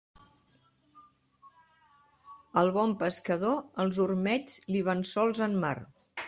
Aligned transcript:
Al 2.63 2.73
bon 2.79 2.97
pescador, 3.03 3.61
els 3.85 4.01
ormeigs 4.07 4.57
li 4.75 4.83
van 4.89 5.05
sols 5.13 5.45
en 5.51 5.57
mar. 5.67 5.77